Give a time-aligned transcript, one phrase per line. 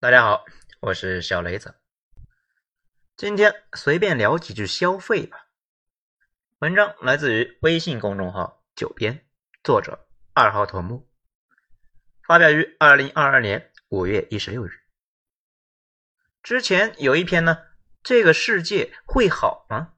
[0.00, 0.44] 大家好，
[0.78, 1.74] 我是小雷子。
[3.16, 5.48] 今天随便聊几句消费吧。
[6.60, 9.26] 文章来自于微信公众号“九编”，
[9.64, 11.10] 作者二号头目，
[12.22, 14.70] 发表于二零二二年五月一十六日。
[16.44, 17.58] 之前有一篇呢，
[18.04, 19.94] 这个世界会好吗？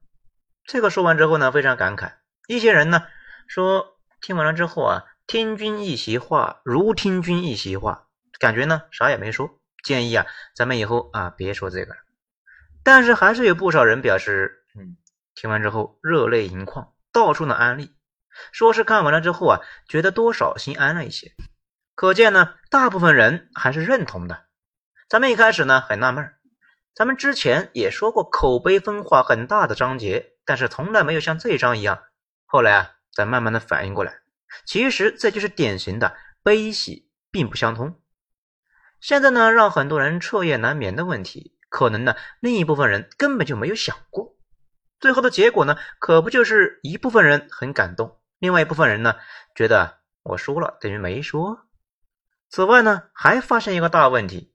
[0.65, 2.15] 这个说完之后呢，非常感慨。
[2.47, 3.07] 一些人呢
[3.47, 8.09] 说，听完了之后啊，听君一席话，如听君一席话，
[8.39, 9.60] 感觉呢啥也没说。
[9.83, 12.01] 建议啊，咱们以后啊别说这个了。
[12.83, 14.97] 但是还是有不少人表示，嗯，
[15.35, 17.95] 听完之后热泪盈眶，到处的安利，
[18.53, 21.33] 说是看完了之后啊，觉得多少心安了一些。
[21.95, 24.47] 可见呢，大部分人还是认同的。
[25.09, 26.33] 咱们一开始呢很纳闷，
[26.95, 32.03] 咱们之前也说过口碑分化很大的章节，但是从来没有像这一章一样。
[32.47, 34.21] 后来啊，咱慢慢的反应过来，
[34.65, 38.00] 其实这就是典型的悲喜并不相通。
[39.01, 44.37] 现在呢，让很多人彻夜难眠的问题，可能呢，另一部分人根本就没有想过。
[45.01, 49.17] 最后的结果呢，可不就是一部分人很感动，另外一部分人呢，
[49.55, 51.67] 觉得我说了等于没说。
[52.51, 54.53] 此外呢，还发现一个大问题：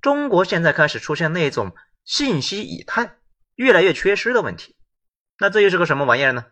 [0.00, 3.18] 中国现在开始出现那种信息以太
[3.54, 4.76] 越来越缺失的问题。
[5.38, 6.46] 那这又是个什么玩意儿呢？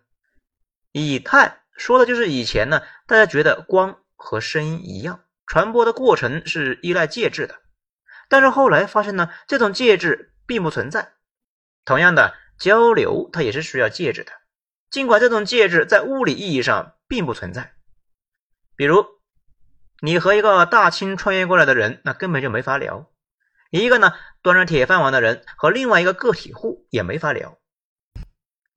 [0.92, 5.23] 以太说的就是以前呢，大家觉得光和声音一样。
[5.46, 7.56] 传播的过程是依赖介质的，
[8.28, 11.12] 但是后来发现呢，这种介质并不存在。
[11.84, 14.32] 同样的，交流它也是需要介质的，
[14.90, 17.74] 尽管这种介质在物理意义上并不存在。
[18.76, 19.04] 比如，
[20.00, 23.06] 你和一个大清穿越过来的人，那根本就没法聊；
[23.70, 27.58] 一个呢端着铁饭碗的人和另外一个个体户也没法聊。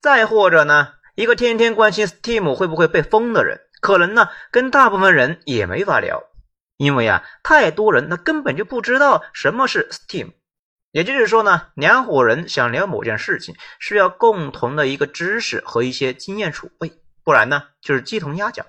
[0.00, 6.22] 再或者呢，一个天天关心 Steam 会不会被封的人，可能呢跟大部分人也没法聊。
[6.78, 10.32] 因为啊，太多人他根本就不知道什么是 Steam，
[10.92, 18.64] 也就是说呢，两伙人想聊某件事情，需要共同的一个知识和一些经验储备，不然呢就是鸡同鸭讲。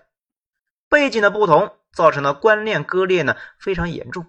[0.89, 4.25] 背景的不同造成了观念割裂呢非常严重。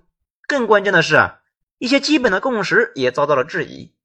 [0.47, 1.41] 更关键的是啊，
[1.79, 3.97] 一些基本的共识也遭到了质疑。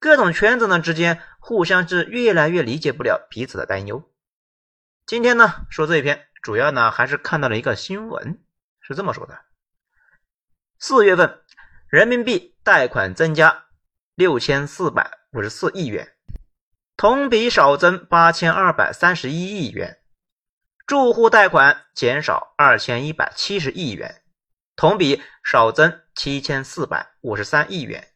[0.00, 4.10] 各种圈子呢之间互相是越来越理解不了彼此的担忧。
[5.04, 8.40] 今天呢说这一篇，主要呢还是看到了一个新闻。
[8.86, 9.46] 是这么说的：
[10.78, 11.40] 四月份
[11.88, 13.64] 人民币贷款增加
[14.14, 16.12] 六千四百五十四亿元，
[16.94, 19.96] 同比少增八千二百三十一亿元；
[20.86, 24.22] 住户贷款减少二千一百七十亿元，
[24.76, 28.12] 同比少增七千四百五十三亿元。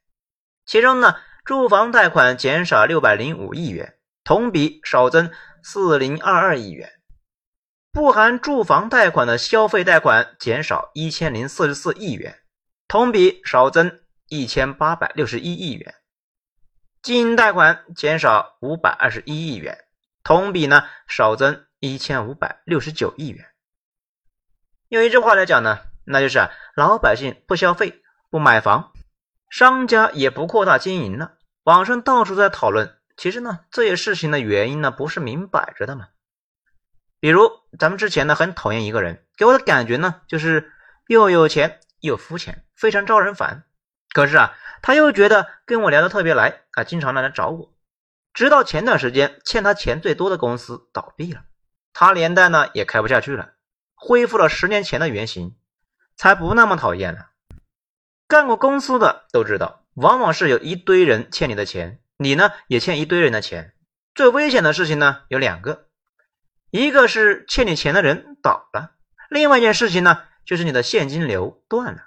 [0.67, 6.98] 其中呢，住房贷款减少六百零五亿元，同比少增四零二二亿元。
[7.99, 12.39] 不含住房贷款的消费贷款减少一千零四十四亿元，
[12.87, 13.99] 同比少增
[14.29, 15.95] 一千八百六十一亿元；
[17.03, 19.77] 经营贷款减少五百二十一亿元，
[20.23, 23.45] 同比呢少增一千五百六十九亿元。
[24.91, 26.39] 用一句话来讲呢，那就是
[26.77, 28.01] 老百姓不消费、
[28.31, 28.93] 不买房，
[29.51, 31.33] 商家也不扩大经营了。
[31.65, 36.07] 网上到处在讨论，其实呢，这些事情的原因呢，不是明摆着的吗？
[37.21, 40.73] 比如咱们之前呢很讨厌一个人，给我的感觉呢就是
[41.07, 43.65] 又有钱又肤浅，非常招人烦。
[44.13, 47.75] 可是啊，他又觉得跟我聊得特别来啊，经常来来找我。
[48.33, 51.43] 直到前段时间欠他钱最多的公司倒闭了，
[51.93, 53.55] 他连带呢也开不下去了，
[53.95, 55.57] 恢复了十年前的原形，
[56.17, 57.31] 才不那么讨厌了。
[58.29, 63.75] 干过公司的都知道，往往是有一堆人欠你的钱，你呢也欠一堆人的钱。
[64.15, 65.88] 最危险的事情呢有两个。
[66.71, 68.93] 一个是欠你钱的人倒了，
[69.31, 72.03] 另外一件事情呢，就是你的现金流断了。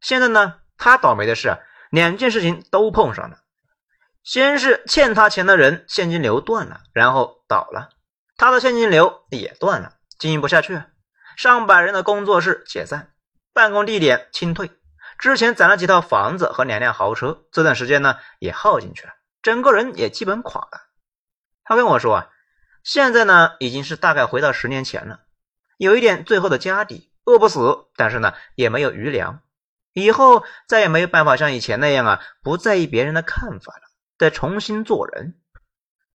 [0.00, 1.56] 现在呢，他倒霉的是
[1.90, 3.40] 两件事情都碰上了。
[4.22, 7.88] 先是欠他钱的人现金流断了，然后倒了，
[8.36, 10.80] 他的现金流也断了，经营不下去。
[11.36, 13.12] 上百人的工作室解散，
[13.52, 14.70] 办公地点清退，
[15.18, 20.82] 之前攒了几套房子和两辆豪车，这段时间呢也耗进去了，整个人也基本垮了。
[21.64, 22.30] 他跟我说啊。
[22.84, 25.20] 现在呢，已经是大概回到十年前了，
[25.76, 29.40] 有一点最后的家底，饿不死，但是呢，也没有余粮，
[29.92, 33.82] 以后再也没有办法像以前那样啊，不在意别人的看法了，
[34.16, 35.34] 得重新做人。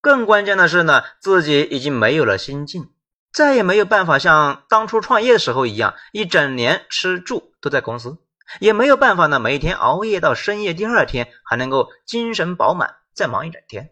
[0.02, 2.90] 更关键的是呢，自己已经没有了心境，
[3.32, 8.18] 再也没有办法像当初创业的时候一样，一整年吃住都在公司，
[8.60, 13.92] 也没有办法呢，每天熬夜到深夜，第二天还能够精神饱满，再忙一整天。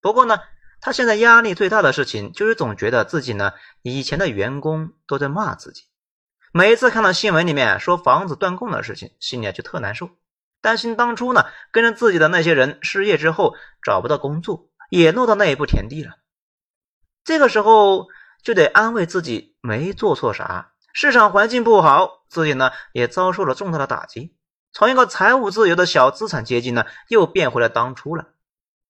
[0.00, 0.38] 不过呢。
[0.84, 5.84] 他现在压力最大的事情就是总觉得自己呢，以前的员工都在骂自己，
[6.52, 10.10] 每一次看到新闻里面说房子断供的事情，心里就特难受，
[10.60, 16.16] 担心当初呢跟着自己的那些人失业之后找不到工作，也落到那一步田地了。
[17.24, 18.08] 这个时候
[18.42, 24.36] 就得安慰自己没做错啥，市场环境不好，自己呢也遭受了重大的打击，
[24.70, 28.26] 从一个财务自由的小资产阶级呢又变回了当初了。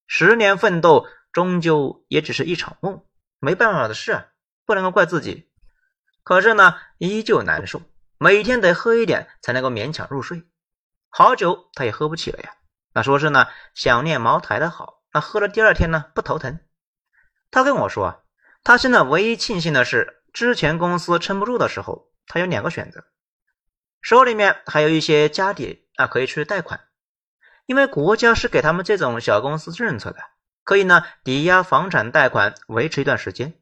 [0.09, 3.05] 十年奋斗，终究也只是一场梦，
[3.41, 4.27] 没办法的事啊，
[4.65, 5.51] 不能够怪自己。
[6.23, 7.83] 可是呢，依旧难受，
[8.19, 10.45] 每天得喝一点才能够勉强入睡。
[11.11, 12.55] 好酒他也喝不起了呀。
[12.93, 16.61] 那说是呢，想念茅台的好，那喝了第二天呢不头疼。
[17.51, 18.21] 他跟我说啊，
[18.63, 23.05] 他现在唯一庆幸的是，之前公司撑不住的时候，他有两个选择，
[24.01, 26.81] 手里面还有一些家底啊，可以去贷款，
[27.67, 30.19] 因为国家是给他们这种小公司政策的，
[30.65, 33.55] 可以呢抵押房产贷款维持一段时间。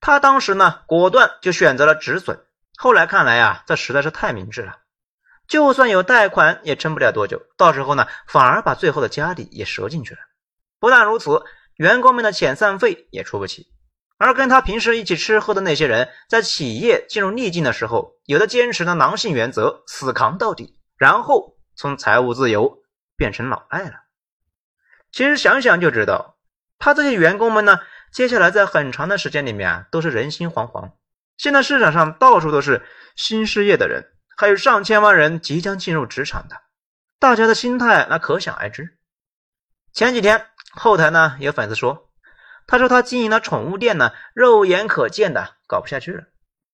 [0.00, 2.44] 他当时呢，果断就选择了止损。
[2.76, 4.80] 后来看来啊，这实在是太明智了。
[5.46, 7.40] 就算有贷款，也撑不了多久。
[7.56, 10.20] 到时候呢，反而把最后的家底也折进去了。
[10.80, 11.42] 不但如此，
[11.76, 13.66] 员工们的遣散费也出不起。
[14.16, 22.78] 而跟他平时一起吃喝的那些人，在企业进入逆境的时候，有的坚持了狼性原则，死扛到底，然后从财务自由
[23.16, 24.03] 变成老赖了。
[25.14, 26.38] 其实想想就知道，
[26.76, 27.78] 他这些员工们呢。
[28.10, 30.92] 接下来在很长的时间里面啊，都是人心惶惶。
[31.36, 32.84] 现在市场上到处都是
[33.14, 36.56] 新失业的人，还有上千万人即将进入职场的，
[37.20, 38.98] 大家的心态那可想而知。
[39.92, 42.10] 前几天后台呢有粉丝说，
[42.66, 46.24] 他说他经营的宠物店呢，肉眼可见的搞不下去了。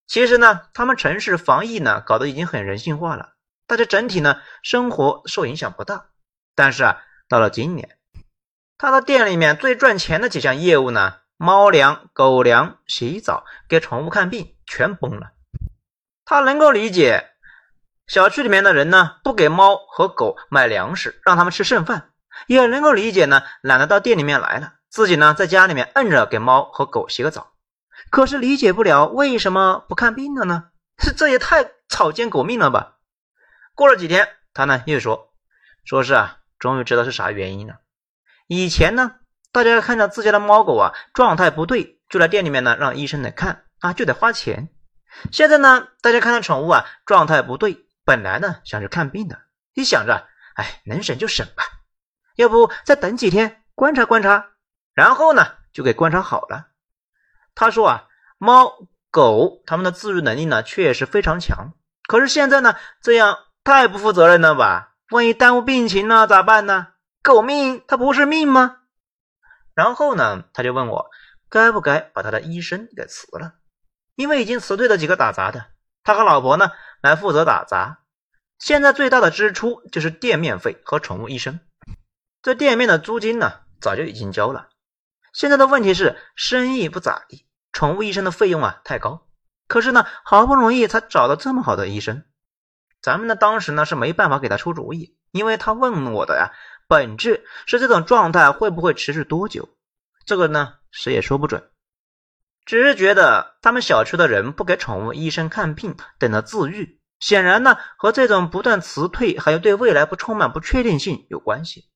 [0.06, 3.34] 其实呢，他们城市防疫呢搞得已经很人性化了，
[3.66, 6.06] 大家整体呢生活受影响不大。
[6.54, 7.96] 但是啊，到了今年，
[8.82, 11.16] 他的店里面最赚钱的几项业务呢？
[11.36, 15.32] 猫粮、狗粮、洗澡、给宠物看病，全崩了。
[16.24, 17.28] 他能够理解
[18.06, 22.04] 小区里面的人呢，不给猫和狗买粮食，让他们吃剩饭；
[22.46, 27.52] 也能够理解呢，懒得到店里面来了，自己呢在家里面摁着给猫和狗洗个澡。
[28.08, 30.70] 可是理解不了为什么不看病了呢？
[31.18, 32.96] 这也太草菅狗命了吧！
[33.74, 35.34] 过了几天，他呢又说，
[35.84, 37.74] 说是啊，终于知道是啥原因了。
[38.50, 39.14] 以前呢。
[39.52, 44.68] 大家看到自家的猫狗啊状态不对，就来店里面呢让医生来看啊，就得花钱。
[45.32, 49.40] 现在呢，大家看到宠物啊状态不对，本来呢想去看病的，
[49.74, 51.64] 一想着，哎，能省就省吧，
[52.36, 54.50] 要不再等几天观察观察，
[54.94, 56.68] 然后呢就给观察好了。
[57.56, 58.04] 他说啊，
[58.38, 58.72] 猫
[59.10, 61.72] 狗它们的自愈能力呢确实非常强，
[62.06, 64.92] 可是现在呢这样太不负责任了吧？
[65.10, 66.86] 万一耽误病情呢咋办呢？
[67.22, 68.78] 狗命它不是命吗？
[69.74, 71.10] 然后呢，他就问我
[71.48, 73.54] 该不该把他的医生给辞了，
[74.14, 75.66] 因为已经辞退了几个打杂的，
[76.02, 76.70] 他和老婆呢
[77.02, 78.00] 来负责打杂。
[78.58, 81.60] 现在最大的支出就是店面费和宠物医生。
[82.42, 84.68] 这店面的租金呢早就已经交了，
[85.32, 89.26] 现在的问题是生意不咋地，宠物医生的费用啊太高。
[89.68, 92.24] 可是呢，好不容易才找到这么好的医生，
[93.00, 96.50] 咱们呢当时呢是没办法给他出主意，因为他问我的呀。
[96.90, 99.68] 本质是这种状态会不会持续多久？
[100.26, 101.70] 这个呢，谁也说不准。
[102.64, 111.88] 只是觉得他们小区的人不给宠物医生看病，等着自愈，显然呢和这种不断辞退，还有对未来不充满不确定性有关系。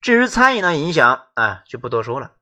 [0.00, 2.32] 至于餐饮的影响啊，就不多说了。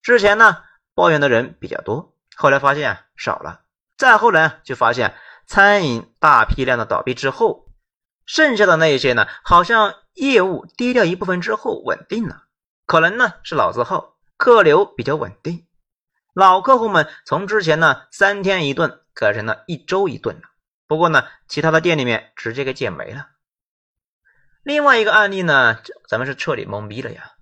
[0.00, 0.62] 之前呢
[0.94, 3.60] 抱怨的人比较多，后来发现少了，
[3.98, 5.14] 再后来就发现
[5.46, 7.67] 餐饮大批量的倒闭之后，
[8.28, 9.96] 剩下的那一些呢，好像。
[10.18, 12.42] 业务跌掉一部分之后稳定了，
[12.86, 15.64] 可能呢是老字号，客流比较稳定，
[16.34, 20.42] 老客户们从之前呢三天一顿改成了一周一顿了。
[20.88, 23.28] 不过呢，其他的店里面直接给减没了。
[24.64, 27.34] 另外一个案例呢，咱们是彻底懵逼了呀。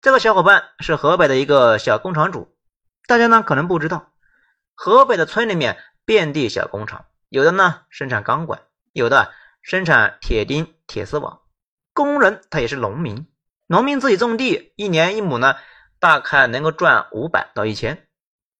[0.00, 2.56] 这个小伙伴是河北的一个小工厂主，
[3.06, 4.10] 大家呢可能不知道，
[4.74, 8.62] 河北的村里面遍地小工厂，有的呢生产钢管，
[8.92, 9.32] 有的
[9.66, 11.40] 生产铁钉、铁丝网。
[11.92, 13.26] 工人他也是农民，
[13.66, 15.56] 农民自己种地，一年一亩呢，
[15.98, 18.06] 大概能够赚五百到一千，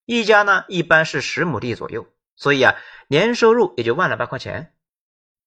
[0.05, 2.75] 一家呢一般是十亩地左右，所以啊，
[3.07, 4.75] 年收入也就万来八块钱。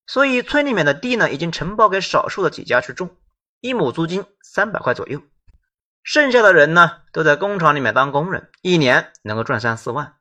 [0.07, 3.17] 所以村里面的地呢，已经承包给少数的几家去种，
[3.59, 5.21] 一亩租金三百块左右，
[6.03, 10.13] 剩下的人呢都在工厂里面当工人，一年能够赚三四万。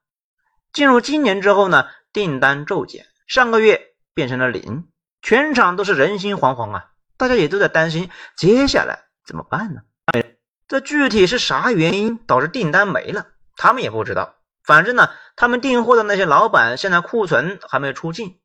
[0.73, 4.88] 进入今年之后呢，订单骤减，上个月变成了零，
[5.22, 6.90] 全场都是人心惶惶啊。
[7.16, 9.82] 大家也都在担心接下来怎么办呢？
[10.68, 13.26] 这具体是啥原因导致订单没了？
[13.56, 14.34] 他们也不知道。
[14.62, 18.38] 反正呢，他们订货的那些老板现在库存还没有出尽，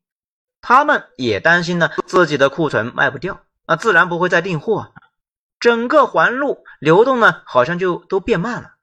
[0.61, 4.93] 他们也担心呢自己的库存卖不掉，那自然不会再订货，
[5.59, 8.75] 整个环路流动呢好像就都变慢了。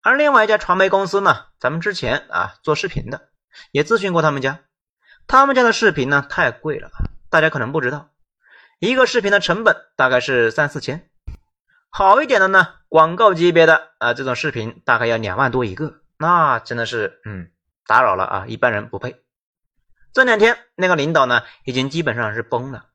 [0.00, 3.30] 而另外一家传媒公司呢，咱们之前啊做视频的
[3.72, 4.60] 也咨询过他们家，
[5.26, 6.92] 他们家的视频呢太贵了，
[7.36, 8.08] 大家可能不知道，
[8.78, 11.10] 一个视频的成本大概是三四千，
[11.90, 17.50] 好一点的呢，广告级别的啊这种视频大概要两万多一个，那真的是嗯。
[17.86, 19.22] 打扰了啊，一般人不配。
[20.14, 22.86] 这两天那个领导呢，已经基本上是崩了，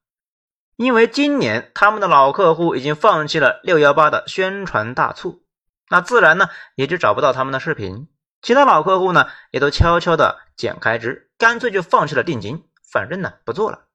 [0.76, 5.46] 因为今年他们的老客户已经放弃了六幺八的宣传大促，
[5.88, 8.10] 那自然呢也就找不到他们的视频。
[8.42, 13.86] 其他老客户呢，也都悄悄的减开支，干脆就放弃了定金，反正呢不做了。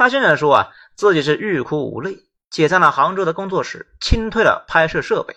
[0.00, 5.36] 他现在说啊，自己是欲哭无泪，解散了杭州的工作室，清退了拍摄设备，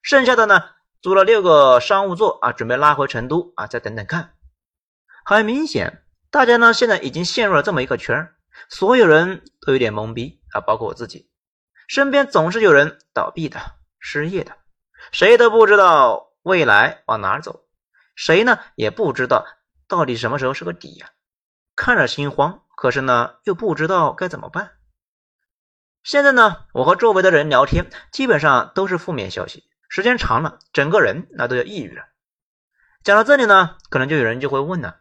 [0.00, 0.64] 剩下的呢。
[1.02, 4.32] 租了六个商务座啊，准备拉回成都啊，再等等看。
[5.22, 8.32] 很明显，大家呢现在已经陷入了这么一个圈
[8.70, 11.30] 所有人都有点懵逼啊，包括我自己。
[11.86, 13.60] 身边总是有人倒闭的、
[13.98, 14.56] 失业的，
[15.12, 17.66] 谁都不知道未来往哪走，
[18.14, 19.44] 谁呢也不知道
[19.86, 21.10] 到底什么时候是个底呀。
[21.76, 24.70] 看着心慌，可是呢又不知道该怎么办。
[26.02, 29.64] 现在呢，我和周围的人聊天，基本上都是负面消息。
[29.90, 32.06] 时间长了，整个人那都要抑郁了。
[33.04, 34.98] 讲到这里呢，可能就有人就会问了：，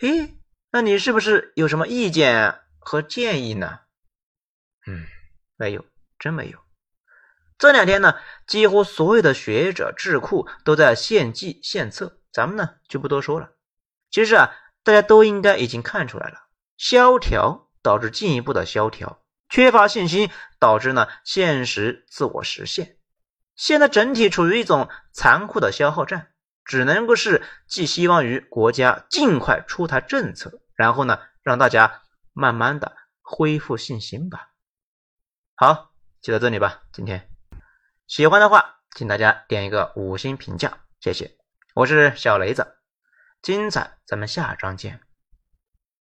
[0.00, 0.36] 诶，
[0.72, 3.78] 那你是不是有什么意见和建议呢？
[4.88, 5.06] 嗯，
[5.54, 5.84] 没有，
[6.18, 6.58] 真没有。
[7.56, 8.16] 这两天呢，
[8.48, 13.52] 几乎所有的学者智库都在献计献策，咱们呢就不多说了。
[14.10, 14.52] 其实啊，
[14.82, 16.41] 大家都应该已经看出来了，
[16.82, 22.96] 萧条导致进一步的萧条，缺乏信心导致呢现实自我实现。
[23.54, 26.32] 现在整体处于一种残酷的消耗战，
[26.64, 34.48] 只能够是寄希望于国家尽快出台政策，然后呢，让大家慢慢的恢复信心吧。
[35.54, 36.82] 好，就到这里吧。
[36.92, 37.30] 今天
[38.08, 41.36] 喜欢的话，请大家点一个五星评价，谢谢。
[41.76, 42.66] 我是小雷子，
[43.40, 45.11] 精彩咱们下章见。